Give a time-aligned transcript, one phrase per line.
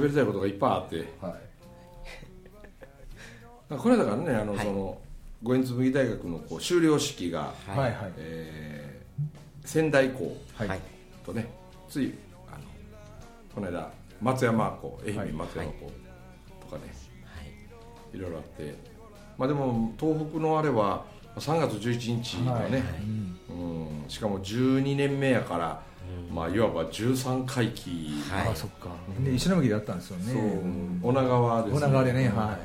[0.00, 0.96] 喋りたいことがいっぱいあって。
[1.20, 1.30] は
[3.70, 3.76] い。
[3.76, 4.66] これだからねあの、はい。
[4.66, 4.98] その
[5.42, 7.96] 五円紬大学のこう修了式が、はい。
[8.18, 8.94] えー
[9.64, 10.36] 仙台校
[11.24, 11.50] とね
[11.88, 12.12] つい
[12.48, 12.58] あの
[13.54, 15.28] この間松山校愛はい。
[15.28, 15.92] 媛松山校
[16.60, 16.82] とかね、
[17.24, 18.16] はい。
[18.16, 18.74] い、ろいろあって。
[19.38, 21.04] まあでも東北のあれは
[21.36, 22.80] 3月11日のね、はい。
[23.50, 25.82] うん、しかも12年目やから、
[26.32, 28.48] まあいわば13回忌、はい。
[28.48, 28.88] ああそっか。
[29.22, 30.32] で石巻であったんですよね。
[30.32, 31.00] そう、ん。
[31.02, 32.58] 女川です女川でねは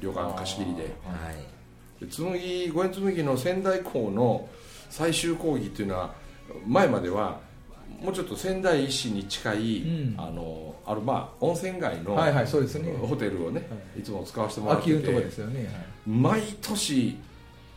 [0.00, 0.82] 旅館貸し切りで。
[0.82, 2.04] はい。
[2.04, 4.48] で紬五円紬の仙台校の
[4.90, 6.14] 最終講義っていうのは
[6.66, 7.40] 前までは
[8.00, 10.14] もうちょっと仙台市に近い、うん。
[10.16, 12.92] あのあるまあ温泉街の、はいはいそうですね。
[12.92, 13.66] ホテルをね、、は
[13.98, 14.02] い。
[14.02, 14.96] つも使わせてもいらってて。
[14.96, 15.68] 秋のとこですよね。
[16.06, 17.18] 毎年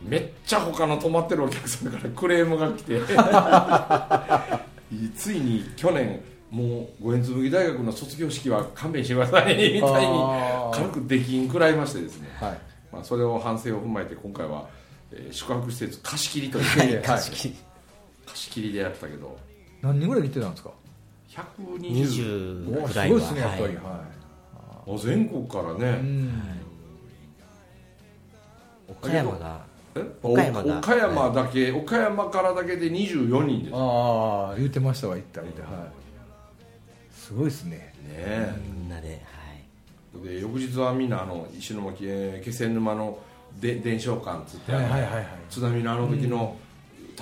[0.02, 3.00] めっちゃ他の泊まってるお客さんからクレームが来て
[5.16, 10.18] ついに去年もう五円紬大学の卒業式は勘弁してくださいみたいに
[10.72, 12.58] 軽く出禁食らいましてですね、はい。
[12.90, 14.68] まあ、それを反省を踏まえて今回は、
[15.12, 17.56] えー宿泊施設貸し切りというはいはい貸し切り。
[18.26, 19.38] 貸し切りでやったけど。
[19.82, 20.70] 何人ぐらい来てたんですか
[21.30, 23.76] ？120 20おくらいはすごいですねやっぱり。
[23.76, 24.04] は
[24.86, 24.98] い。
[24.98, 26.42] 全国からいね、うん。
[28.88, 29.67] 岡山がえ
[30.22, 30.78] 岡山が。
[30.78, 33.70] 岡山だけ、岡山からだけで24人です。
[33.70, 35.72] ねああ言ってましたわ行ったみたいはい。
[37.12, 37.92] すごいですね。
[38.10, 38.52] え。
[38.80, 40.26] みんなではい。
[40.26, 43.18] で翌日はみんなあの石巻えー気仙沼の
[43.60, 45.26] で伝承館っつって、はいはいはいはい。
[45.50, 46.56] 津波のあの時の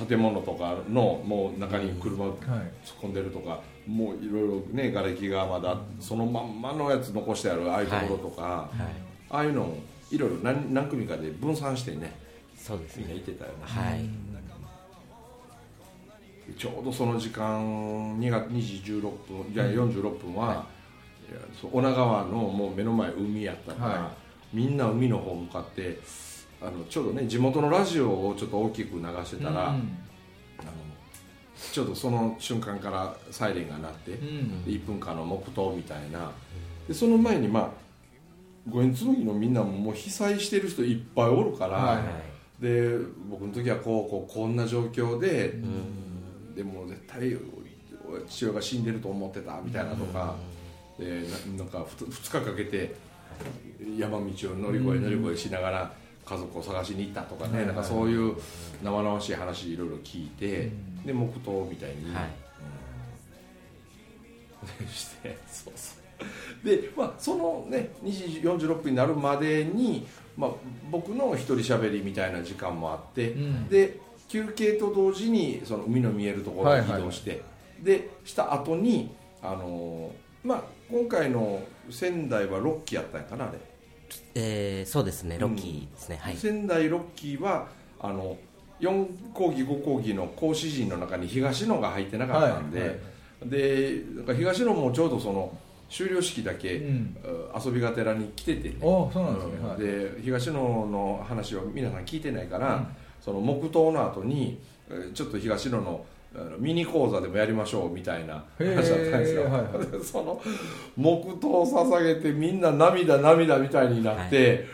[0.09, 2.71] 建物とかのもう中に車突っはい。
[3.03, 8.79] 込んでるとか、もういろいろね瓦礫がまだそのまんまのやつ残してあるああいうところとか、はい。
[9.31, 9.79] ああいうのを
[10.11, 12.15] いろいろ何何組かで分散してね
[12.67, 14.09] そうですみんなねいてたよね、はい。
[16.59, 20.67] ちょうどその時間2月2時16分じゃあ46分は、
[21.31, 21.33] い。
[21.33, 24.11] やそう女川のもう目の前海やったから、は
[24.53, 26.01] みんな海の方向かって
[26.61, 29.97] あのちょうどね地元のラジオをちょっと大きく流してたら、あのうん
[31.73, 34.65] ちょうどその瞬間からサイレンが鳴って、うん。
[34.65, 36.33] で1分間の黙祷みたいな。
[36.89, 37.71] でその前にまあ
[38.69, 42.99] 五円紬のみんなももう被災してる人いっぱいおるから、はいで
[43.31, 45.55] 僕の時はこうこうこんな状況で、
[46.55, 47.37] でも絶対
[48.29, 50.35] 父親が死んでると思ってたみたいなとか、
[50.99, 51.23] で
[51.55, 52.95] ななんか2日かけて
[53.99, 55.93] 山道を乗り越え乗り越えしながら
[56.25, 58.35] 家族を探しに行ったとかね、はいなんかそういう
[58.83, 60.71] 生々しい話いろいろ聞いて、
[61.05, 62.47] で黙祷みたいに、はい。
[64.89, 65.96] してそうそう
[66.65, 70.07] で、まあ、そのね2時46分になるまでに、
[70.37, 70.51] まあ、
[70.91, 73.69] 僕の一人喋りみたいな時間もあって、うん。
[73.69, 77.43] で休憩と同時にその海の見えるところに移動して、
[77.81, 81.61] でした後にあのーまあ今回の
[81.91, 83.59] 仙台は6期やったんやかなあれ、
[84.35, 86.19] えーそうですねロッキーですね。
[86.21, 86.37] はい。
[86.37, 87.69] 仙台6期は
[88.01, 88.37] あの
[88.81, 92.99] 4講義5講義の講師陣の中に東野が入ってなかったんで、はいはい
[93.45, 94.03] で
[94.35, 95.57] 東野もちょうどその
[95.89, 96.83] 修了式だけ、
[97.65, 98.77] 遊びがてらに来ててね。
[98.81, 99.47] あそうなんです
[99.79, 100.15] ね。
[100.17, 102.89] で東野の話を皆さん聞いてないから、
[103.21, 104.59] その黙祷の後に
[104.91, 106.05] えーちょっと東野の
[106.59, 110.43] ミニ講座でもやりましょうみたいな話だったんですよ、はいその
[110.97, 114.67] 黙祷を捧げてみんな涙涙みたいになって、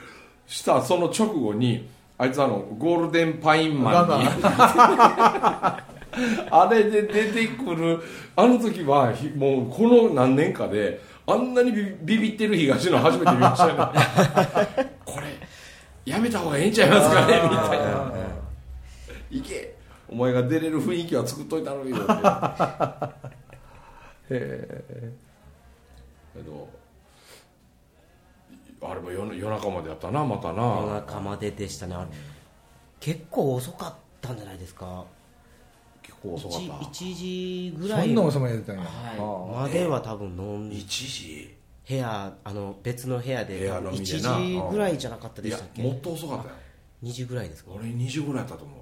[0.47, 1.89] したその直後に
[2.19, 4.27] あいつあのゴールデンパインマンに
[6.51, 8.01] あれで出てくる
[8.37, 14.97] あの時はひもうこの何年かであんなにビビビってる東野初めて見ましたよね。
[15.05, 15.27] これ
[16.05, 18.13] やめた方がええんちゃいますかねみたいな
[19.31, 19.75] 「いけ。
[20.09, 22.13] お前が出れる雰囲気は作っといたのによ」って。
[24.31, 25.13] へ
[26.35, 26.69] けど
[28.83, 31.95] あれも夜夜中までやったなまた夜な中まででしたね。
[31.95, 32.07] あれ
[33.01, 35.05] 結構遅かったんじゃないですか
[36.29, 36.57] 遅か。
[36.57, 38.07] った 1, 時えぐらい。
[38.09, 38.83] そんな遅までやってたんや。
[38.85, 40.35] はい、までは多分飲
[40.69, 41.55] ん1時？
[41.89, 44.31] 部屋あの別の部屋で部屋多分飲みでな。
[44.39, 45.83] 1時ぐらいじゃなかったでしたっけ？
[45.83, 46.55] もっと遅かったよ。
[47.03, 47.73] 2時ぐらいですか？
[47.75, 48.79] 俺2時ぐらいやったと思う。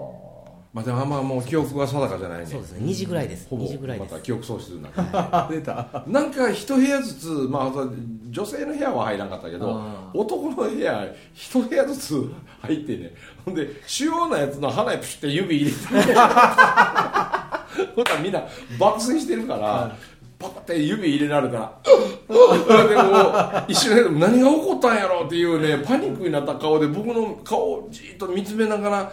[0.00, 0.37] まあ
[0.74, 2.46] でもあんまもう記憶が定かじゃないね。
[2.46, 2.80] そうですね。
[2.86, 3.48] 2時ぐらいです。
[3.48, 4.12] ほぼ2時ぐらいです。
[4.12, 6.04] また記憶喪失になってあ出た。
[6.06, 7.88] なんか一部屋ずつ、まあ、
[8.30, 12.32] 女性の部屋は入らなかったけどあ男の部屋一部屋ずつ
[12.62, 13.14] 入ってね。
[13.44, 15.76] ほんで主要なやつの鼻にプシュって指入れて。
[17.94, 18.42] ほらみんな
[18.78, 19.96] 爆睡してるから、
[20.38, 21.72] パカって指入れられたら
[22.28, 29.12] でも一瞬で何が起こったんやろうっていうねパニックになった顔で僕の顔をじーっと見つめながら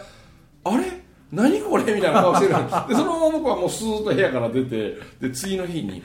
[0.64, 1.05] あれ？
[1.32, 2.54] 何これみたいな顔してる。
[2.88, 6.02] でそのまま僕はもうスーッと部屋から出てで次の日に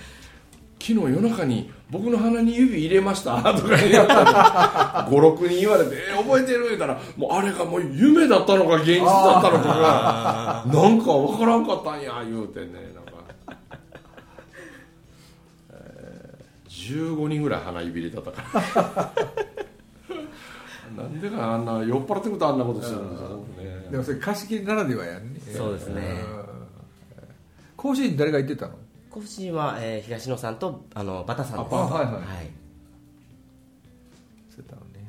[0.79, 13.55] 昨日夜中に僕の鼻に指入れましたとか言ったら56人言われて「えー覚えてる?」言ったらもうあれがもう夢だったのか現実だったのかがなんか分からんかったんや言うてねなんか、
[15.73, 18.31] え15人ぐらい鼻指入れたか。
[18.75, 19.11] ら
[20.95, 25.39] なんでかあんな酔っ払ってくるとあんなことするんですよ、ね、でもそれ貸し切りならではやんね。
[25.55, 26.01] そうですね。
[26.01, 26.41] うん。
[27.77, 28.75] 甲子園に誰が行ってたの？
[29.09, 31.75] 甲子園は、えー東野さんとあのバタさんです。
[31.75, 32.23] あはいはいはい。
[34.49, 35.07] そうだね。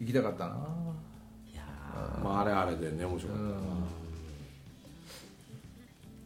[0.00, 0.54] 行きたかったな。
[1.52, 1.62] いや
[2.22, 3.56] まあ、あれあれでね面白かったな、うん。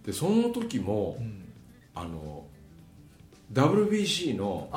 [0.05, 1.17] でその時も、
[1.95, 2.45] あの
[3.53, 4.69] WBC の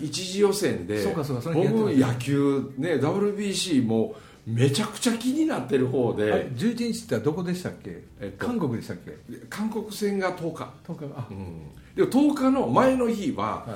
[0.00, 4.14] 一次予選でそうかそうかそれ僕野球ね WBC も
[4.46, 9.16] めちゃくちゃ気になってる方で11日ってどこでしたっけ、えっと韓国でしたっけ？
[9.50, 11.26] 韓国戦が10日、10日あ。
[11.30, 13.70] うん、でも10日の前の日は、はい。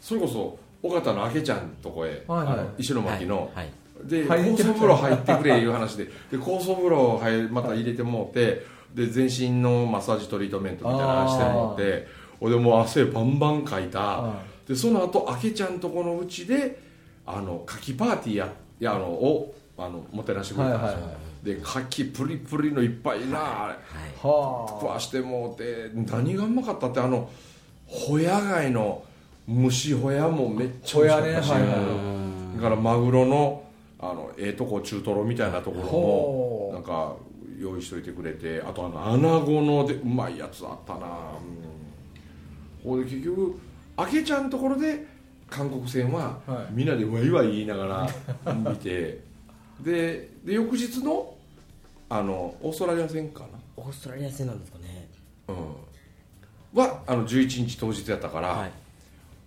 [0.00, 2.52] それこそ尾形の明ちゃんとこへ、はいはい。
[2.54, 3.70] あの石巻の、はいはい。
[4.04, 6.04] で入って酵素風呂入ってくれいう話で。
[6.04, 12.06] で酵素風呂入また入れてもうてで全身のマッサージトリートメントみたいなのしてもうて
[12.40, 14.24] 俺でもう汗バンバンかいた。
[14.24, 16.80] あでその後明ちゃんとこのうちで
[17.26, 20.98] あの牡蠣パーティーややあのをあのもてなしてくれたんですよ、
[21.42, 23.76] で牡蠣プリプリのいっぱいな、は
[24.68, 27.28] 食わしてもうて何がうまかったってあの
[27.86, 29.02] ホヤ貝の
[29.48, 31.48] 蒸しホヤもめっちゃ美味しかったし、
[32.56, 33.64] だからマグロの
[33.98, 37.16] あのええとこ中トロみたいなところもなんか
[37.58, 41.69] 用意しといてくれてあとあのアナゴのでうまいやつあったな、うん、
[42.84, 43.60] ほいで結局
[43.98, 45.06] 明ちゃんのところで
[45.48, 46.72] 韓国戦ははい。
[46.72, 48.08] みんなでワイワイ言いなが
[48.44, 49.20] ら見て
[49.82, 51.34] でで翌日の
[52.08, 53.46] あのオーストラリア戦かな。
[53.76, 55.08] オーストラリア戦なんですかね。
[55.48, 58.72] うん、はあの11日当日やったから、はい。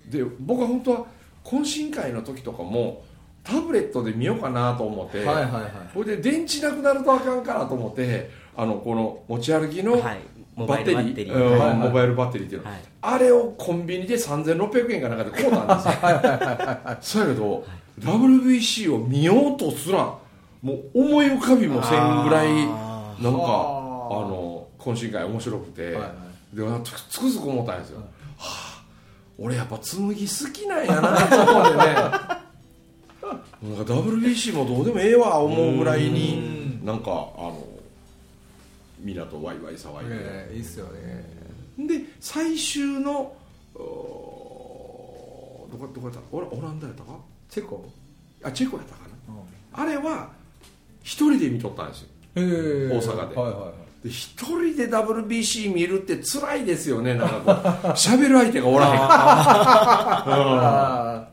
[0.09, 1.06] で僕は本当は
[1.44, 3.03] 懇親会の時とかも
[3.44, 5.71] タブレットで見ようかなと思って、はいはいはい。
[5.94, 10.19] それで電池なくなるとあかんからと思ってあのこの持ち歩きのはい。
[10.32, 11.35] モバッテリー,、バイルバッテリー。
[11.35, 11.59] うんはい。
[11.69, 12.81] はいモバイルバッテリーっていうの、はい。
[13.01, 15.94] あれをコンビニで3600円かなんかで買うたんですよ。
[17.01, 17.65] そうやけど、
[18.00, 20.13] WBC を見ようとすら
[20.61, 24.29] もう思い浮かびもせんぐらいあなんかあはあ。
[24.29, 26.07] の懇親会面白くて、はいは
[26.53, 26.55] い。
[26.55, 28.03] でつくつくづく思ったんですよ、は
[28.39, 28.83] あ
[29.39, 31.83] 俺やっぱ紬好きなんやなと思ってね。
[33.63, 37.57] なんか WBC もどうでもええわ思うぐらいになんかあの
[39.03, 41.25] みんなとワイワイ騒いで、ええいいっすよね。
[41.88, 43.35] で最終の
[43.73, 43.79] ど
[45.77, 46.19] こどこやった？
[46.31, 47.17] オラオランダやったか？
[47.50, 47.85] チェコ？
[48.43, 49.33] あチェコやったかな？
[49.74, 50.29] あれは
[51.03, 52.07] 一人で見とったんですよ。
[52.36, 52.95] ええ。
[52.95, 53.36] 大阪で。
[53.36, 53.74] はいはいはい。
[54.07, 57.91] で一人で WBC 見るって辛いですよねなんかこう。
[57.95, 58.95] 喋る相手がおらへ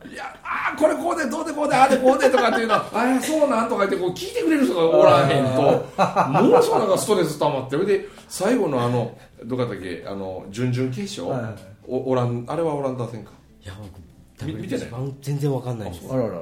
[0.81, 10.03] これこうでどうでこうでああでこうでとかっていうのは ああそうなんとか言ってこう聞いてくれる人がおらへんと もうそうなんかストレス溜まってそれで最後のあのどこだっけ？
[10.07, 13.31] あの準々決勝、はいはいおオランあれはオランダ戦か？
[13.63, 14.87] いや僕み見てない？
[15.21, 16.05] 全然わかんないです。
[16.11, 16.35] あららら。
[16.35, 16.39] あ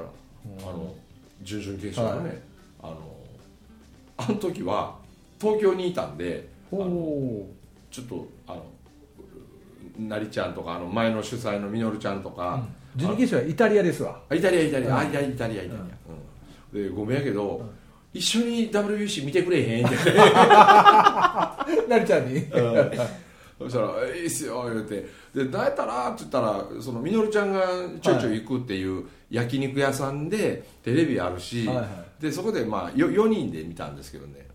[0.65, 0.93] の
[1.41, 2.41] 準々決勝のね、
[2.83, 2.97] あの
[4.17, 4.95] あの時は
[5.39, 8.65] 東京にいたんでちょっとあの
[10.07, 14.19] なりちゃんとかあの前の主催のみのるちゃんとか、う準決勝はイタリアですわ。
[14.29, 14.97] あイタリアイタリア、うん。
[14.97, 15.83] あイタリアイタリアイタリア、
[16.73, 16.83] うん。
[16.89, 17.69] でごめんやけど、
[18.13, 19.85] 一緒に WBC 見てくれへん？
[19.85, 19.95] っ て
[21.87, 22.41] なりちゃんに。
[23.59, 25.05] そしたら「いいっすよ」言うて
[25.35, 27.61] 「で何やったら?」って言ったらそのみのるちゃんが
[28.01, 31.87] ちょいちょい行くっていう焼肉屋さんでテレビあるし、はいはい。
[32.21, 34.47] でそこでまあよ4人で見たんですけどね、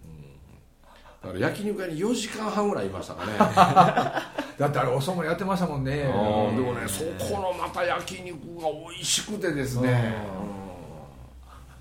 [1.25, 3.33] うん、だから焼肉屋に4時間半ぐらいいましたかね。
[4.59, 5.97] だってあれおそもやってましたもんね。
[5.99, 10.15] でもねそこのまた焼肉が美味しくてですね、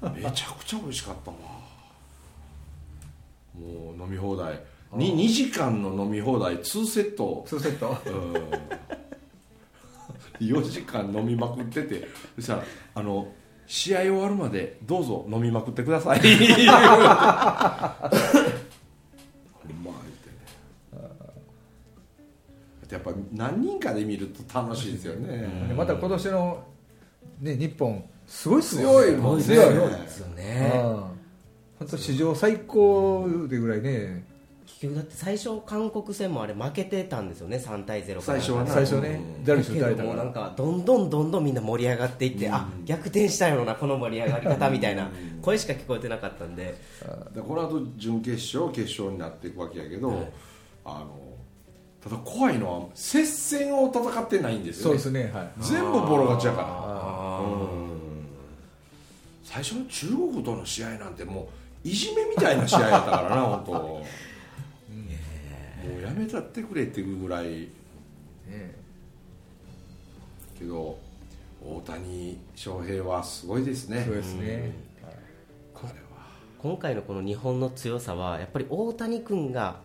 [0.02, 0.14] うん。
[0.14, 1.38] めちゃくちゃ美味しかったわ。
[3.54, 4.60] もう飲み放題。
[4.94, 6.58] 2, 2時間の飲み放題。
[6.58, 7.46] 2セット。
[7.48, 7.98] 2セット。
[8.06, 8.34] うん。
[10.40, 12.08] 4時間飲みまくってて。
[12.36, 12.64] そしたら
[12.96, 13.28] あの
[13.68, 16.20] 試合終わるまでどうぞ飲みまくってください
[19.84, 21.34] まあ言ってね。
[22.92, 26.64] やっぱ何人かで見ると楽しいですよね、でまた今年の、
[27.42, 29.44] ね、日本すごいっす強いもんね。
[29.44, 30.72] 強いですよね。
[31.80, 34.26] 本当史上最高でぐらいね
[34.80, 38.22] 結局だって最初韓国戦もあれ負けてたんですよね3対0から。
[38.22, 38.72] 最初はな。
[38.72, 39.22] 最初ね。
[39.38, 39.44] うん。
[39.46, 45.10] ダルビッシュ打たれたけどもうなんかどんどんどんどんみんな盛り上がっていって、あ逆転したよなこの盛り上がり方みたいな
[45.42, 46.76] 声しか聞こえてなかったんで。
[47.34, 50.32] でこの後準決勝決勝になっていくわけやけど、はい。
[50.86, 51.20] あの
[52.04, 55.00] ただ怖いのは接戦を戦ってないんですよね。
[55.00, 55.32] そうですね。
[55.34, 55.52] はい。
[55.60, 56.68] 全部ボロ勝ちやから。
[56.70, 57.44] あう
[57.80, 57.94] ん。
[59.44, 61.48] 最初の中国との試合なんても
[61.86, 64.04] ういじめみたいな試合やったからな本当
[65.84, 67.70] もうやめたってくれっていうぐらい。
[68.48, 68.84] ね
[70.58, 70.98] けど
[71.66, 74.04] 大谷翔平はすごいですね。
[74.06, 74.74] そうですね、
[75.74, 76.28] これは
[76.60, 79.78] 今回のこの日本の強さはやっぱり大谷君が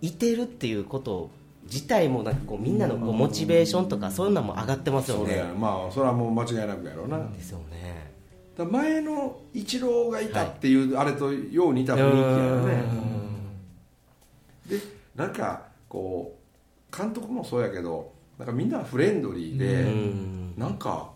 [0.00, 1.30] いてるっていうこと
[1.64, 5.38] 自体もなんかこうみんなのこうモチベーションとかそういうのも上がってますよそうだね。
[5.40, 8.12] よまあそれはもう間違いなくやろうな、ですよね。
[8.56, 12.74] 前のイチローがいたっていう、あれとよう似た雰囲気やよね。
[12.76, 12.82] で
[15.14, 16.38] なんかこ
[16.92, 20.54] う監督もそうやけどなんかみんなフレンドリーで、うん。
[20.56, 21.10] なんか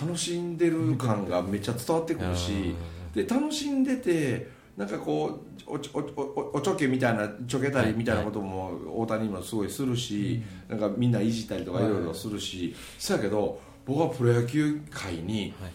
[0.00, 2.74] 楽しんでる感がめっちゃ伝わってくるし、
[3.14, 15.72] で楽しんでてなんかこうおちおおおちょけみたいなちょけたりみたいなことも大谷もすごいするし、なんかみんないじったりとかいろいろするし、そうやけど僕はプロ野球界に、はい。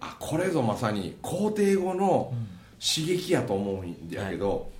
[0.00, 2.34] あこれぞまさに皇帝後の
[2.80, 4.70] 刺激やと思うんやけど、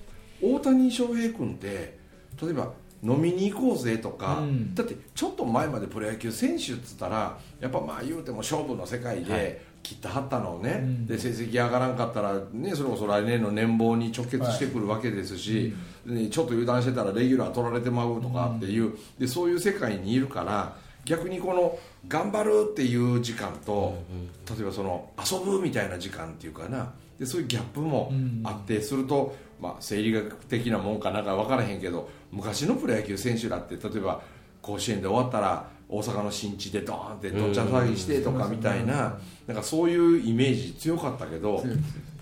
[0.41, 1.97] 大谷翔平君って
[2.41, 2.73] 例えば
[3.03, 4.73] 飲みに行こうぜとか、うん。
[4.73, 9.25] だってちょっと前までプロ野球選手っつったらやっぱまあ言うても勝負の世界はい。
[9.25, 11.05] で切ってはったのをね、うん。
[11.05, 15.73] で成績上がらんかったら、ね、それこそ来年の年俸に直結してくるわけですし、
[16.05, 24.01] ねちょっと油断してたらレギュラー取られてまうとかっていう、でそういう世界にいるから逆にこの頑張るっていう時間と、
[24.49, 28.13] 例えばその遊ぶみたいな時間っていうかなでそういうギャップも
[28.45, 34.21] あって、すると、まあ、生理学的なもんかなんか分からへんけど昔のプロ野球選手だって例えば
[34.61, 39.17] 甲子園で終わったら大阪の新地でドーンってどっちゃ騒ぎしてとかみたいな,、
[39.47, 41.63] なんかそういうイメージ強かったけど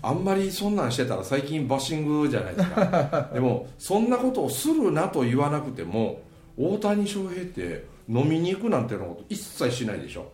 [0.02, 3.30] あんまりそんなんしてたら最近バッシングじゃないですか。
[3.34, 6.22] でもそんなことをするなと言わなくても
[6.56, 10.32] 大谷翔平って飲みに行くなんてのこと一切しないでしょ、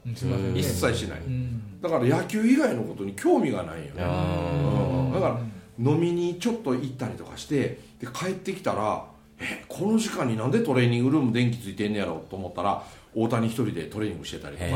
[0.54, 1.80] 一切しない、うん。
[1.80, 4.02] だから野球以外のことに興味がないんよね。
[4.02, 5.12] うん。
[5.12, 5.40] だから
[5.78, 9.06] 飲みにちょっと行ったりとかしてで帰ってきたら
[9.40, 12.82] えこの時間になんでトレーニングルーム電気ついてんねやろと思ったら
[13.14, 14.70] 大谷一人でトレーニングしてたりとか。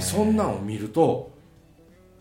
[0.00, 1.30] そんなんを見ると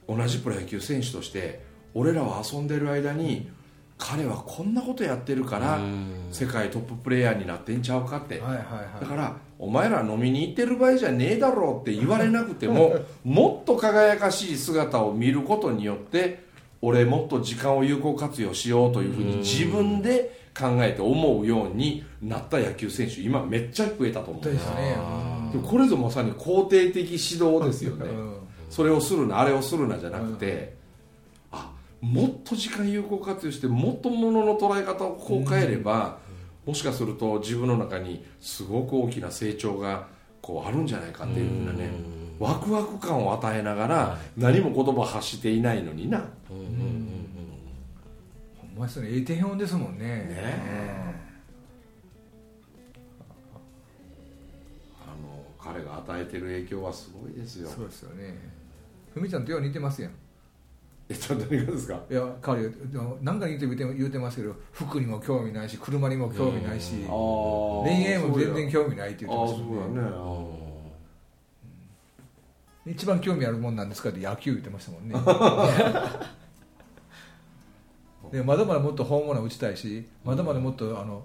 [0.07, 3.49] 同じプロ野球選手として俺らは遊んでる間に
[3.97, 5.79] 彼はこんなことやってるから
[6.31, 8.39] 世界トッププレーヤーになってんちゃうかって。
[8.39, 8.63] はいはいは
[8.97, 9.01] い。
[9.01, 16.44] だからお前ら飲みに行ってる場合じゃねえだろうって言われなくても もっと輝かしい姿を見ることによって
[16.85, 24.97] 俺もっと時間を有効活用しようというふうに自分で考えて思うようになった野球選手今めっちゃ増えたと思う本当ですね。
[25.51, 28.05] でもこれぞまさに肯定的指導ですよね。
[28.05, 28.35] うん。
[28.69, 30.75] それをするなあれをするなじゃなくて、
[31.51, 36.19] あもっと時間有効活用してもっとものの捉え方をこう変えれば、
[36.67, 40.07] もしかすると自分の中にすごく大きな成長が
[40.41, 41.89] こうあるんじゃないかっていうふうなね
[42.39, 47.07] ワクワク感を与えながら何も言葉を発していないのにな、ほん
[48.77, 49.99] まですねええ手本ですもんね。
[50.01, 51.15] え。
[55.01, 57.69] あの彼が与えてる影響はすごいですよ。
[57.69, 58.37] そうですよね。
[59.13, 60.11] ふみちゃんとよう似てますやん。
[61.07, 62.01] えっと何がですか？
[62.09, 62.67] いや彼
[63.21, 70.01] 何か言うて言うてますけど服にも興味ないし車にも興味ないし恋愛も全然興味ないってあ言ってましたもんね。
[70.01, 70.07] ね
[72.85, 75.15] 一番興味あるもんなんですかって野球言ってましたもんね。
[78.31, 81.23] でまだまだもっとホームラン打ちたいしまだまだもっとあの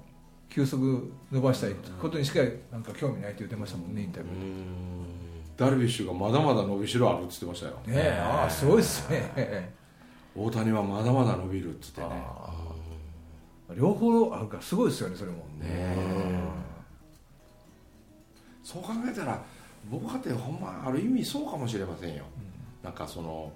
[0.48, 2.40] 球速伸ばしたいことにしか
[2.70, 4.34] なんか興味ないって言ってましたもんねインタビュー
[5.60, 7.78] ダルビッシュがまだまだ伸びしろあるっつってましたよ。
[7.86, 8.18] でねえ。
[8.18, 9.74] ああすごいっすね。
[10.34, 12.06] 大谷はまだまだ伸びるっつってね。
[13.76, 14.38] 両方あ。
[14.40, 15.44] るからすごいですよねそれも。
[15.58, 15.94] ね
[18.62, 19.42] そう考えたら
[19.88, 22.24] 僕かってほんまある意味そうかもしれませんよ、
[22.82, 23.52] なんかその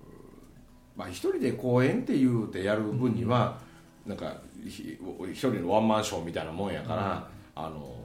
[0.00, 3.58] うまあ一人で公演って言うてやる分には、
[4.06, 4.36] なんか
[4.68, 4.98] ひ
[5.32, 7.96] 一人のワンマンショーみたいなもんやから、あの好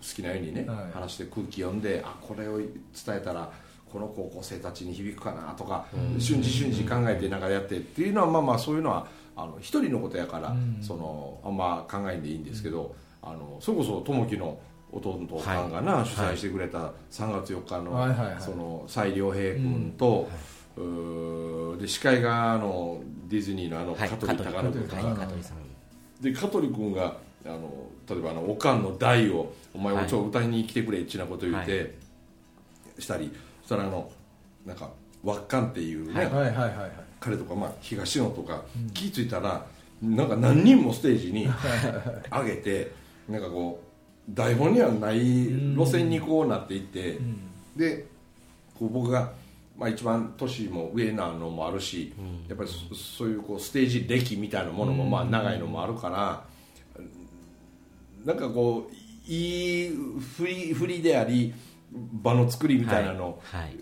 [0.00, 0.92] きなようにね、はい。
[0.92, 2.68] 話して空気読んであこれを伝
[3.08, 3.50] えたら
[3.90, 5.86] この高校生たちに響くかなとか、
[6.18, 10.78] 瞬時瞬時考えてなんかやってっていうのはまあまあそういうのはあの一人のことやから、うん。
[10.80, 14.58] そのあんま考えんでいいんですけど、あのそれこそ友樹の
[14.92, 18.40] 弟さんがな、主催してくれた3月4日の,、はいはいはい。
[18.40, 20.28] その蔡良平君と、
[20.76, 24.08] うーで司会があのディズニーのあのはい。
[24.08, 24.98] 香取孝香取信
[26.20, 30.04] 君で香取君があの例えばあのおかんの代を「お前はい。
[30.04, 31.86] おちょ歌いに来てくれ」っちなこと言って、は
[32.98, 33.30] したり
[33.62, 34.10] そしたらあの
[34.64, 34.90] なんか
[35.22, 36.26] 輪っかんっていうね、はい。
[36.26, 36.44] はい。
[36.44, 36.54] はい。
[36.54, 36.90] はい。
[37.20, 38.62] 彼とか、まあ、東野とか、
[38.94, 39.66] 気ぃ付いたら
[40.02, 41.48] なんか何人もステージに
[42.30, 42.92] 上げて
[43.28, 43.85] なんかこう
[44.28, 47.18] 台本にはない路線にこうなっていって、
[47.76, 48.06] で
[48.78, 49.32] こう僕が、
[49.78, 52.12] まあ、一番年も上なのもあるし、
[52.48, 56.44] やっぱりそそういうこうステージ歴みたいなものもまあ長いのもあるから、
[58.24, 59.88] なんかこういい
[60.36, 61.54] 振り振りであり
[61.92, 63.76] 場の作りみたいなのはい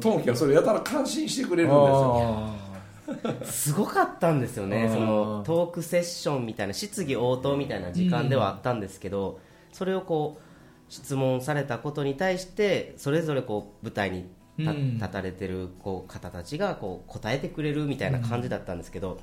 [0.00, 2.16] 友樹がそれやたら感心してくれるんですよ。
[2.16, 2.70] あ
[3.44, 4.88] すごかったんですよね。
[4.92, 9.40] そのトークセッションみたいな質疑応答みたいな時間ではあったんですけど、
[9.72, 10.42] それをこう
[10.92, 19.20] 質問されたことに対してそれぞれこう舞台に立たれてるこう方たちがこう答えてくれるみたいな感じだったんですけど、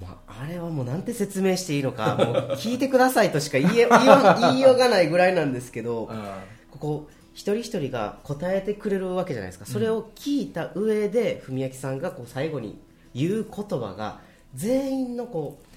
[0.00, 6.08] まあ、あれはもうなんて説明していいのかもう聞いてくださいとしか言え言いよう言いようがないぐらいなんですけど
[6.70, 12.80] ここ一人一人が答えてくれるわけじゃないですか、それを聞いた上で文明さんがこう最後に
[13.14, 14.18] 言う言葉が
[14.56, 15.67] 全員のこう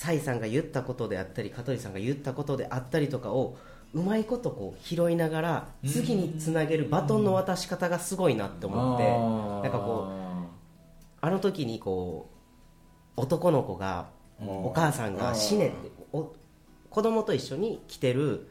[0.00, 3.58] 蔡さんが言ったことであったり香取さんが言ったことであったりとかを
[3.92, 10.46] うまいことこう拾いながら次につなげるバトンの渡し方がすごいなって思ってなんかこう
[11.20, 12.30] あの時にこ
[13.14, 14.08] う男の子が
[14.40, 16.32] うんお母さんが死ねってお
[16.88, 18.48] 子供と一緒に来てる、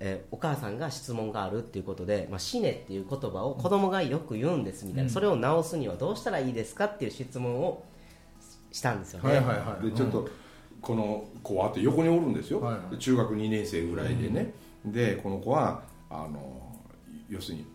[0.00, 5.10] えーお母さんが質問があるっていうことで、まあ、死ねっていう言葉を子供がよく言うんですみたいな、うん。
[5.10, 7.84] それを直すにはどうしたらいいですかっていう質問を
[8.72, 9.90] したんですよね、はいはいはい。
[9.90, 10.28] でちょっと
[10.86, 12.90] この子はって横におるんですよ、はいはい。
[12.92, 14.52] で中学2年生ぐらいでね、
[14.84, 16.62] でこの子はあの
[17.28, 17.66] 要するに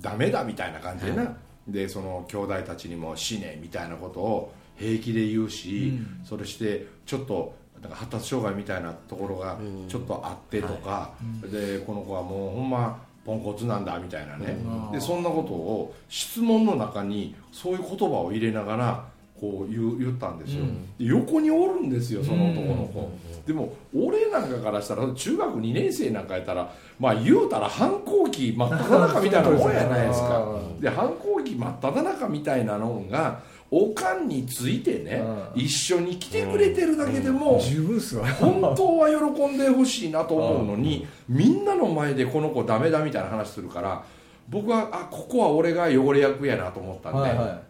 [0.00, 9.58] ダメだみたいな感じでな、でその兄弟たちにも死ねみたいなことを平気で言うし、それしてちょっとなんか発達障害みたいなところが
[9.88, 11.14] ちょっとあってとか、
[11.50, 14.92] でこの子はもうほんまポンコツなんだみたいなね、うん。
[14.92, 19.11] でそんなことを質問の中にそういう言葉を入れながら
[19.42, 20.62] こう言う言ったんですよ、
[20.96, 23.10] で横におるんですよその男の子、
[23.44, 30.46] でも俺なんかからしたら中学2年生なんかやったらまあ言うたら反抗期真っ只中みたいなもんやないですか。
[30.78, 33.40] うで反抗期真っ只中みたいなのが
[33.72, 35.24] おかんについてね
[35.54, 35.62] うん。
[35.62, 38.28] 一緒に来てくれてるだけでも十分っすわ。
[38.34, 44.04] 本当は喜んでほしいなと思うのにみんなの前でこの子ダメだみたいな話するから
[44.48, 47.62] 僕はあここは俺が汚れ役やなと思ったんで、はいはい。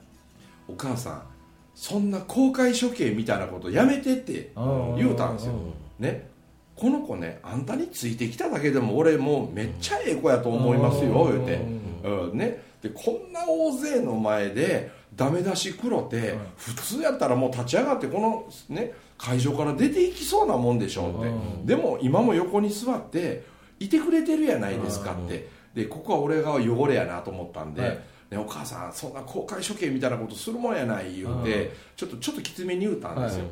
[0.69, 1.32] お母さん
[1.75, 4.53] そんな公開処刑みたいなことやめてって
[4.97, 5.55] 言うたんですよ、
[5.99, 6.29] ね、
[6.77, 11.61] この子ねあんたについてきただけでも俺もうめっちゃええ子やと思いますよ言うて、
[12.05, 12.39] うん。
[12.39, 21.29] ね、でこんな大勢の前でダメ出し黒て普通やったらもう立ち上がってこの、ね、会場から出ていきそうなもんでしょって。
[21.29, 21.33] う
[21.63, 21.67] ん。
[21.67, 23.45] でも今も横に座って
[23.79, 25.49] いてくれてるやないですかって。
[25.75, 27.99] でここは俺が汚れやなと思ったんで、はい
[28.33, 33.45] ね、お母さんそんな公開処刑みたいなことするもんやない言うてちょっとちょっときつめに言うたんですよ、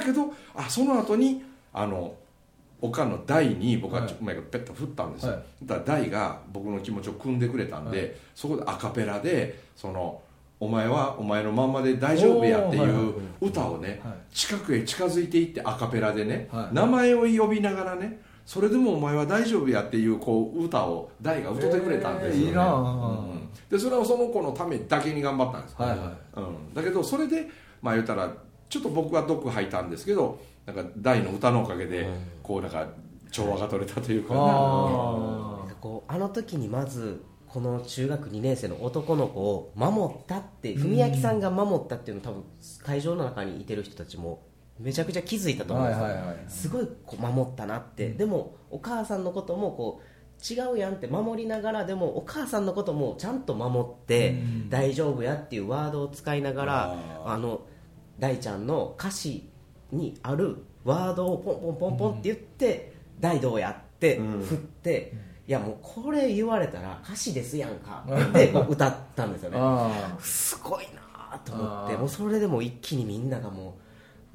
[0.00, 2.14] だけどあその後にあの
[2.80, 5.42] おかんの台に僕ははいちょっと前からペッと振ったんですよ、はい。
[5.64, 8.12] だから台が僕の気持ちを汲んでくれたんで、はい。
[8.34, 10.20] そこでアカペラでその
[10.60, 14.34] お前はお前のまんまで大丈夫やっていう歌をね、はい。
[14.34, 16.74] 近くへ近づいていってアカペラでね、はい。
[16.74, 22.44] 名前を呼びながらねそれでもお前は大丈夫やっていうこう歌を大が歌ってくれたんですよ、ね。
[22.44, 22.80] えーいいなあ。
[22.80, 23.48] うん。
[23.68, 25.98] でそれはその子のためだけに頑張ったんです、はいはい。
[26.36, 27.48] うん、だけどそれで
[27.82, 28.32] まあ言ったら
[28.68, 32.08] ちょっと僕は毒吐いたんですけどなんか大の歌のおかげで
[32.42, 32.86] こうなんか
[33.32, 34.44] 調和が取れたというかな、あ
[35.58, 42.44] なんかこうあの時にまずこの中学2年生の男の子を守ったって文明さんが守ったっていうの多分
[42.84, 44.42] 会場の中にいてる人たちも
[44.78, 45.86] めちゃくちゃ気づいたと思う。
[45.86, 46.36] んですよ、はいはいはい。
[46.48, 54.70] すごいこう守ったなって、でもお母さんのこともこう違うやんって守りながらでもお母さんのこともちゃんと守って、うん。
[54.70, 57.62] 大丈夫やっていうワードを使いながらああの
[58.18, 59.48] 大ちゃんの歌詞
[59.92, 64.42] にあるワードをポンポンポンポンって言って「大どうや?」ってうん。
[64.42, 65.12] 振って、
[65.48, 69.56] いやもうこれ言われたら歌詞ですやんかって歌ったんですよね。
[69.60, 73.85] あすごいなと思ってもうそれでもう一気にみんながもうう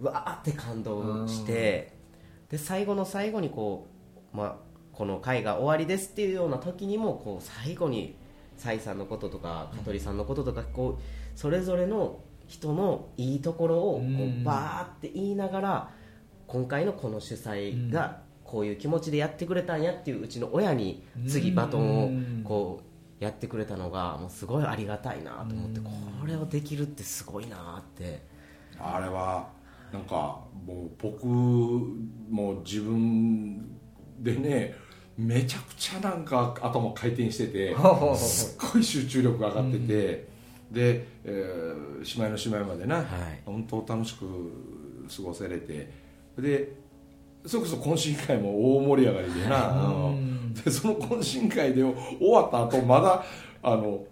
[0.02, 1.94] わーって感動して
[2.50, 3.88] で最後の最後にこ
[4.34, 4.56] う、まあ、
[4.92, 8.18] この回が終わりですっていうような時にもこう最後に
[8.58, 14.42] サイさんのこととか香取さんのこととかこうそれぞれの人のいいところをこうん。
[14.42, 15.90] うバーって言いながら
[16.48, 22.82] 今回のこの主催がこういう気持ちでやってくれたんやっていううちの親に次バトンをこ
[23.20, 25.92] うやってくれたのがもうすごいありがたいなと思ってこ
[26.26, 28.30] れをできるってすごいなって。
[28.80, 29.48] あれは
[29.92, 33.78] なんかもう僕もう自分
[34.20, 34.76] でね
[35.18, 37.76] めちゃくちゃなんか頭回転してて
[38.16, 40.28] すっごい集中力が上がってて、
[40.72, 43.06] で、えー、しまいのしまいまでな、はい。
[43.46, 44.26] 本当楽しく
[45.16, 45.92] 過ごせれて
[46.38, 46.72] で
[47.46, 50.14] それこそ懇親会も大盛り上がりでな、
[50.64, 51.94] でその懇親会で終
[52.32, 53.24] わった後まだ
[53.64, 54.06] あの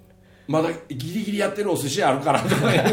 [0.49, 2.85] まだギリギリやってるお寿司あるからとか言う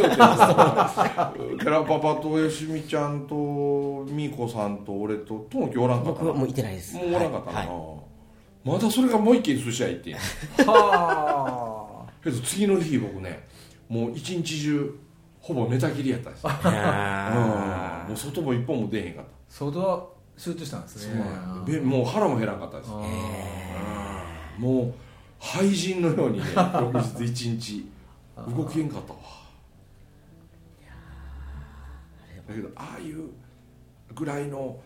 [1.59, 3.35] てケラパパとよしみちゃんと
[4.11, 6.27] みーこさんと俺とともきおらんかったな。
[6.27, 6.95] 僕はもういてないです。
[6.97, 7.67] もうおらんかったな、はい。
[7.67, 7.77] はい
[8.63, 10.15] まだそれがもう一軒寿司屋行ってん
[10.67, 13.47] はけど次の日僕ね
[13.89, 14.99] もう一日中
[15.41, 16.53] ほぼ寝たきりやったんですうん。
[16.53, 19.31] もう外も一本も出へんかった。
[19.49, 21.23] 相当集中したんですね。
[21.65, 24.63] でもう腹も減らんかったですうん。
[24.63, 24.95] もう
[25.39, 27.87] 廃人のようにね翌日一日。
[28.37, 29.19] 動けんかったわ。
[32.47, 33.31] だけどああいう
[34.15, 34.79] ぐらいの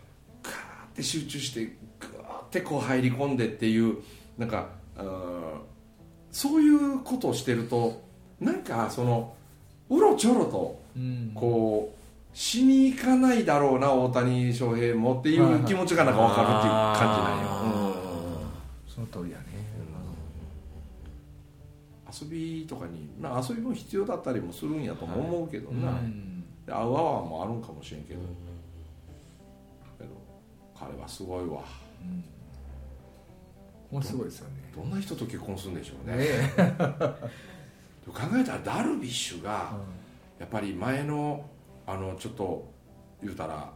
[0.43, 0.57] ガーっ
[0.95, 3.99] て集中してガーってこう入り込んでっていう
[4.39, 5.61] なんかうん
[6.33, 8.03] そういうことをしてると
[8.41, 9.35] なんかその
[9.91, 11.33] うろちょろとうん。
[11.35, 12.01] こう
[12.37, 17.93] しに行かないだろうな大谷翔平もっていう気持ちがなんか分かるっていう感じなんよ、あ
[18.87, 19.45] その通りやね。
[19.47, 19.50] うん
[22.13, 26.45] 遊びとかにまあ遊びも必要だったりもするんやとも思うけどな、うん。
[26.67, 28.21] で合う合わんもあるんかもしれんけど、
[29.99, 30.11] けど
[30.79, 31.63] 彼はすごいわ。
[33.91, 34.55] もうすごいですよね。
[34.75, 36.17] どんな人と結婚するんでしょうね。
[36.17, 36.55] ね
[38.07, 39.73] 考えたらダルビッシュが
[40.39, 41.45] やっぱり前の
[41.87, 42.69] あのちょっと
[43.23, 43.71] 言うたら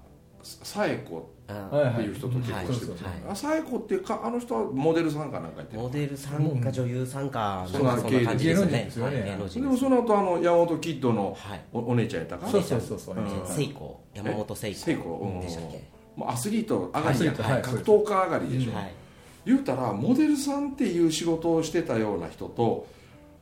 [0.44, 2.74] さえこあはいっていう人と結婚してる。
[2.74, 3.08] そうそうそう。
[3.30, 8.66] あさえこっていうかあの人はモデルさんかなんかやってるモデルさんか女優さんかそんな感じですよね。
[8.66, 9.20] 芸能人ですよね。
[9.20, 11.64] はい芸能人でもその後あの山本キッドのはい。
[11.72, 13.16] おお姉ちゃんやったかそうそうそうそう。
[13.16, 13.46] うん。
[13.46, 15.40] セイコー山本セイコセイコうん。
[15.40, 15.82] でしたっけ？
[16.16, 17.62] もうアスリート上がりやんアスリートはい。
[17.62, 18.92] 格闘家上がりでしょ、はい。
[19.46, 22.86] 言うたらモデルさんっていう仕事をしてたような人と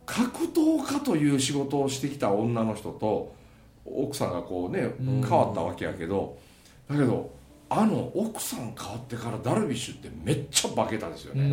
[0.04, 3.34] 格闘家という仕事をしてきた女の人と
[3.84, 5.22] 奥さんがこうねうん。
[5.22, 6.36] 変わったわけやけど
[6.92, 7.30] だけど
[7.68, 11.50] あの奥さん変わってからダルビッシュってめっちゃ化けたですよね、うん。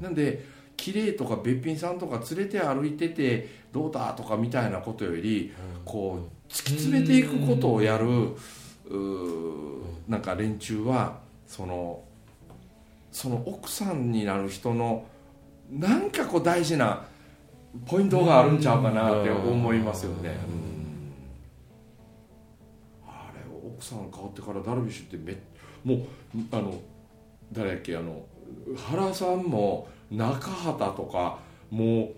[0.00, 0.44] なんで
[0.76, 5.52] 綺麗とかべっぴんさんとか連れて歩いててどうだとかみたいなことより
[5.84, 12.02] こう突き詰めていくことをやるうーなんか連中はその
[13.10, 15.04] その奥さんになる人の
[15.70, 17.04] なんかこう大事な
[17.86, 20.30] ポイントがあるんちゃうかなって思いますよね。
[20.30, 20.81] あ
[23.82, 25.36] さん変わってからダルビッシュってめ
[25.84, 26.08] もう
[26.52, 26.74] あの
[27.52, 28.24] 誰やっけあの
[28.76, 31.38] 原さんも中畑とか
[31.70, 32.08] もう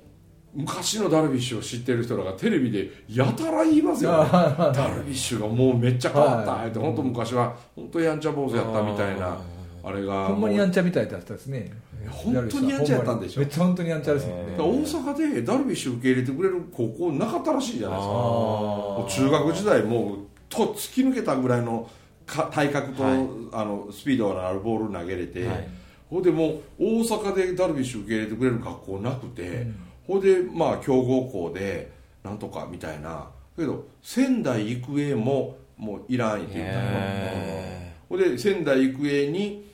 [0.55, 6.53] 昔のダルビッシュを知ってる人らがテレビでやたら言いますよ、ね、 ダルビッシュがもうめっちゃ変わった。
[6.53, 6.69] はい。
[6.69, 9.37] って本当昔は本当やんちゃ坊主やったみたいな
[9.83, 11.73] あれがほんまにやんちゃみたいだったですね。
[12.09, 13.41] 本当にやんちゃやったんでしょ？
[13.41, 19.25] めっちゃ本当にやんちゃですもんね大阪でダルビッシュ受け入れてくれる高校なかったらしいじゃないですか。
[19.27, 20.19] 中学時代もう
[20.55, 21.89] と突き抜けたぐらいの
[22.27, 23.15] か体格と、はい
[23.53, 25.69] あのスピードのあるボール投げれて、はい。
[26.11, 29.67] ほんでもう大阪でダルビッシュ受け入れてくれる学校なくて、
[30.07, 33.29] ほんでまあ強豪校でなんとかみたいな。
[33.57, 36.89] けど仙台育英ももういらんって言ったの。
[36.89, 39.65] へほんで仙台育英に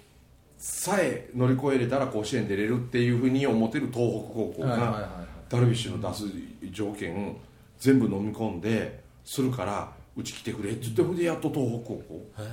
[0.59, 6.25] さえ乗り越えれたら甲子園出れるっていうふうに思ってる東北高校が、ダルビッシュの出す
[6.71, 7.37] 条件
[7.79, 12.47] 全部飲み込んでするからうち来てくれって言ってほんでやっと東北高校、うん。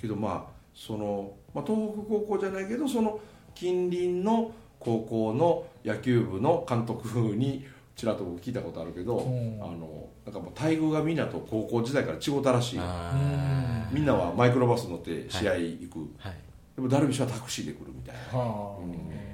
[0.00, 3.20] けどまあその、まあ、東北高校じゃないけどその
[3.54, 9.62] 近隣の高校の野球部の監督にちらっと僕聞いたことあるけど、うん。
[9.62, 12.78] あのなんかもう待遇がみんなと高校時代から違うたらしい。
[12.80, 16.34] あみんなはマイクロバス乗って試合行く、はい
[16.76, 17.66] でもダルビッシュはタクシー。
[17.66, 18.78] で来るみたいなは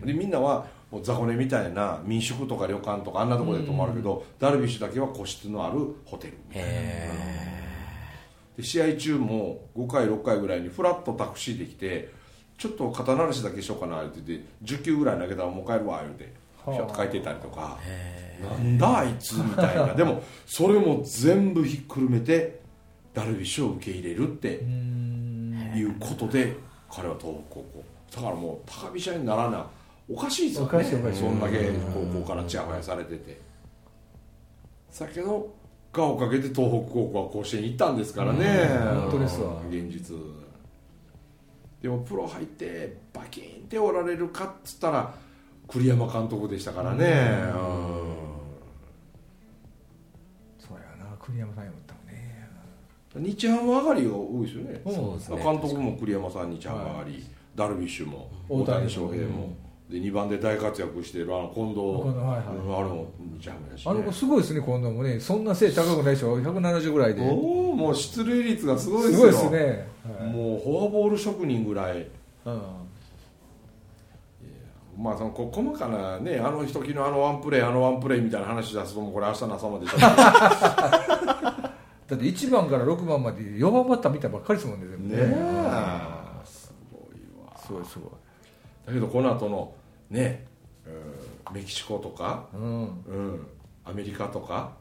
[0.05, 6.69] でみんなはもう雑魚寝みたいな民宿とか旅館とかあんなところで泊まるけど、ダルビッシュだけは個室のあるホテルみたいな。
[6.71, 7.11] へ
[8.57, 12.11] で試合中も5回6回ぐらいにフラッとタクシーで来て
[12.57, 16.33] ちょっと肩慣らしだけしようかなって言って10球ぐらい投げたらもう帰るわ言うて
[16.65, 16.81] ピはあ。
[16.81, 17.79] ャッと帰ってたりとか。
[18.41, 19.95] なんだあいつみたいな。
[19.95, 22.61] でもそれも全部ひっくるめて
[23.13, 26.55] ダルビッシュを受け入れるっていうことで
[26.91, 29.67] 彼は東北高校だからもう高飛車にならな
[30.09, 30.69] おかしいですよね。
[30.69, 31.21] おかしいおかしい。
[31.21, 33.41] そんだけ高校からちやほやされてて。
[34.99, 35.55] だけど
[35.93, 38.47] がおかげで東北高校は甲子園行ったんですからね。
[38.93, 39.61] うん本当ですわ。
[39.69, 40.17] 現実
[41.83, 45.15] でもプロ入ってバキンっておられるかっつったら
[45.69, 47.05] 栗山監督でしたからね。
[50.59, 52.49] そうやな栗山さんやったもんね。
[53.17, 54.81] うん日ハム上がりが多いですよね。
[54.85, 55.43] うんそうですね。
[55.43, 59.57] 監督も栗山さん日ハム上がり、ダルビッシュも大谷大谷翔平も、
[59.91, 65.21] で2番で大活躍してるあの近藤近藤はいはいうんあれも日ハムだし、ね、あの子すごいですね今度もね。
[65.21, 66.41] そんな背高くないでしょ。
[66.41, 67.23] 170ぐらいで。
[67.23, 70.31] おおもう出塁率がすごいですすよごいですね、はい。
[70.31, 72.09] もうフォアボール職人ぐらい。
[72.45, 72.63] うん。
[74.99, 79.85] まあそのこ細かなねあの時のあのワンプレーあのワンプレーみたいな話出すともうこれ明日の朝まで
[82.07, 84.87] だって1番から6番まで4番バッター見たばっかりですもんね。
[84.87, 86.47] ねえ。
[86.47, 87.53] すごいわ。
[87.59, 88.26] すごいすごい
[88.87, 89.75] だけどこの後の
[90.11, 90.47] ね、
[90.87, 92.61] うんメキシコとか、うん。
[92.61, 93.47] うん、
[93.85, 94.73] アメリカとか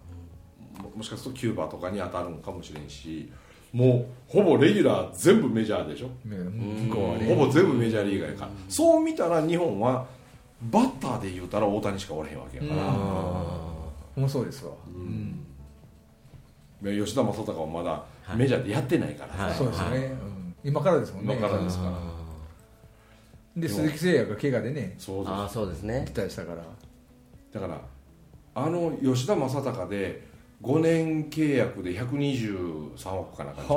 [0.82, 3.32] ももしかするとキューバとかに当たるのかもしれんし
[3.72, 6.08] もうほぼレギュラー全部メジャーでしょ？
[6.26, 8.52] うはねほぼ全部メジャーリーガーやから。
[8.68, 10.08] そう見たら日本は
[10.72, 14.72] バッターで言うたら大谷しかおらへんわけやから、もうそうですわ、
[16.84, 18.04] 吉田正尚はまだ
[18.36, 19.54] メジャーでやってないからさ、はい。
[19.54, 20.56] そうですよね、うん。
[20.64, 21.36] 今からですもんね。
[21.36, 21.92] 今からですから
[23.56, 24.96] で鈴木誠也が怪我でね。
[24.98, 26.06] そうですああそうですね。
[26.14, 26.64] 期待したから。
[27.54, 27.82] だから
[28.56, 30.28] あの吉田正尚で
[30.62, 33.68] 5年契約で123億かなんかで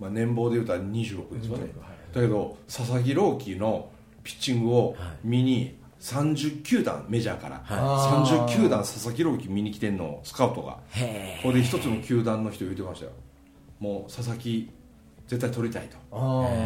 [0.00, 3.88] まあ、年俸で言うたら20億ですよね、はいだけど佐々木朗希の
[4.24, 8.26] ピッチングを見に30球団メジャーから、はい。
[8.26, 10.78] 30球団佐々木朗希見に来てんのスカウトが。
[10.90, 13.12] へここで一つの球団の人言ってましたよ。
[13.78, 14.70] もう佐々木
[15.28, 15.96] 絶対取りたいと。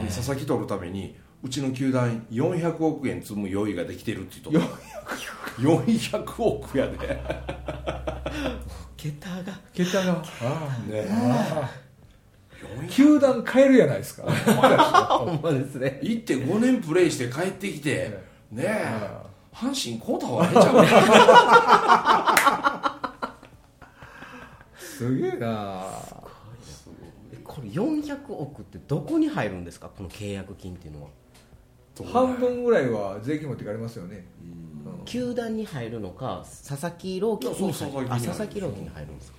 [0.07, 4.71] 佐々木取るためにうちの球団400億円積む用意ができてるって言うと。
[5.61, 6.97] 400億やで。
[6.97, 7.23] ね
[8.97, 9.53] 桁が。
[9.75, 10.13] 桁が。
[10.13, 11.71] ああ
[12.81, 14.23] 400球団変えるやないですか。
[14.25, 16.01] ほんまですね。
[16.03, 18.19] 行って5年プレーして帰ってきて
[18.51, 18.83] ねえ。
[18.87, 20.75] あ阪神買うた方がええんちゃう
[22.99, 23.01] か
[24.79, 25.85] すげえな。
[27.33, 29.91] えこれ400億ってどこに入るんですか？
[29.95, 31.11] この契約金っていうのは
[32.03, 34.27] 半分ぐらいは税金持ってかれますよね。
[35.05, 39.39] 球団に入るのか佐々木朗希に入るあ佐々木朗希に入るんですか。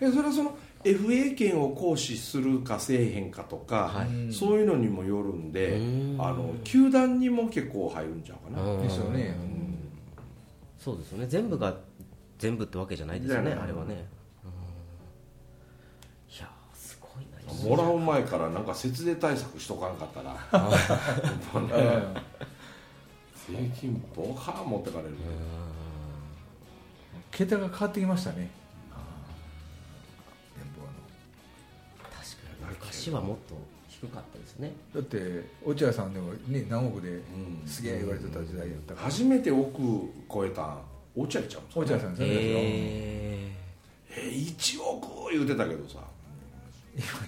[0.00, 4.32] えそれはその FA 権を行使するかせえへんかとか、はい。
[4.32, 6.16] そういうのにもよるんでうん。
[6.18, 8.82] あの球団にも結構入るんちゃうかな、うん。
[8.82, 9.36] ですよね。
[10.78, 11.26] そうですよね。
[11.28, 11.74] 全部が
[12.38, 14.06] 全部ってわけじじゃないですよねあれはね
[17.62, 20.36] もらう前からなんか節税対策しとかんかったら
[23.48, 25.14] 税金ボカーン持ってかれる、
[27.30, 28.48] 桁が変わってきましたね。
[30.56, 30.88] 年俸の
[32.10, 32.76] 確かに。
[32.80, 33.54] 昔はもっと
[33.88, 34.72] 低かったですね。
[34.94, 37.22] だって落合さんでもね何億でん
[37.66, 39.06] すげえ言われてた時代やったから。
[39.10, 39.78] 初めて億
[40.32, 40.78] 超えたん
[41.16, 43.52] 落合ちゃうんですか落合さんですよねへ
[44.08, 45.98] え1億言うてたけどさ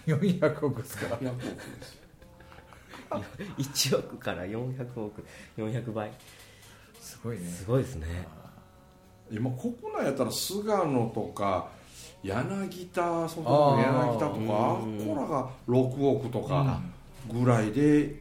[0.07, 1.51] 400億ですか100億で
[1.83, 2.07] すよ
[3.39, 5.25] え1億から400億
[5.57, 6.11] 400倍。
[7.01, 7.47] すごいね。
[7.47, 8.27] すごいですね。
[9.31, 11.69] 今国内やったら菅野とか
[12.23, 16.81] 柳田ソフトバンクの柳田とかあこらが6億とか
[17.33, 18.15] ぐらいでい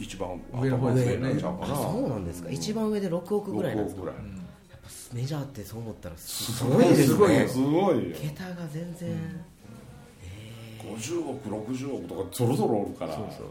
[0.00, 2.50] 一番上の方かなあそうなんですか。
[2.50, 4.12] 一番上で6億ぐらいなんです6か
[5.12, 7.18] メジャーってそう思ったらすすごいですね。
[7.18, 8.16] ごいすごいよ。
[8.20, 9.44] 桁が全然、
[10.82, 13.14] 50億60億とかぞろぞろおるから。
[13.14, 13.46] そうそう。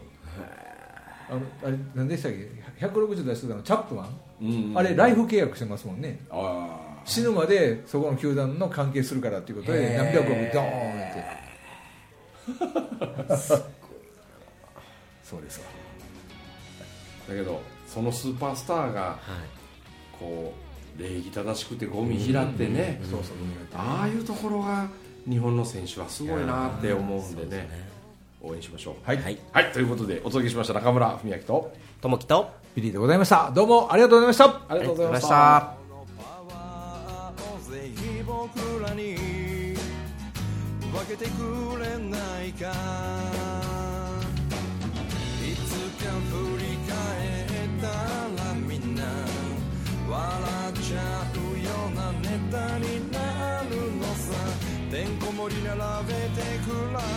[1.30, 2.50] あのあれ何でしたっけ
[2.86, 3.62] ？160出してたの？
[3.62, 4.78] チャップマン、うん。
[4.78, 6.20] あれライフ契約してますもんね。
[6.30, 11.24] あ死ぬまでそこの球団の関係するからっていうことで何百億ドーンって。
[15.22, 15.60] そうです。
[15.60, 15.66] わ
[17.26, 19.60] あだけどそのスーパースターがはい。
[20.20, 20.52] こ
[20.98, 23.36] う礼儀正しくてゴミ拾ってね、そうそう
[23.74, 24.86] ああいうところが
[25.28, 27.88] 日本の選手はすごいなって思うんでねね
[28.42, 28.94] 応援しましょう。
[29.04, 29.38] はい、はい。
[29.52, 33.50] はい、ということでお届けしました中村文明とともきとビリーでございました。
[33.54, 34.44] どうもありがとうございました。
[34.68, 35.80] ありがとうございました。
[40.92, 42.72] 分けてくれないか。
[45.40, 45.72] いつ
[46.04, 46.92] か振り返
[47.66, 47.86] った
[48.44, 49.02] らみんな
[50.08, 50.18] 笑
[50.70, 50.98] っちゃ
[51.34, 53.09] うようなネタに
[54.90, 56.66] てんこ盛り並べて比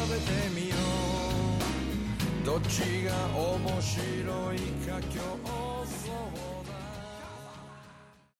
[0.07, 2.45] べてみよう。
[2.45, 5.19] どっちが面白いか競
[5.83, 6.42] 争